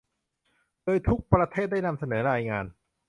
[0.83, 2.65] โดยทุกประเทศได้นำเสนอรายงาน